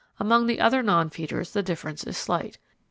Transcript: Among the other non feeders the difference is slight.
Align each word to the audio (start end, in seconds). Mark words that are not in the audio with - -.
Among 0.19 0.47
the 0.47 0.59
other 0.59 0.81
non 0.81 1.11
feeders 1.11 1.51
the 1.51 1.61
difference 1.61 2.03
is 2.05 2.17
slight. 2.17 2.57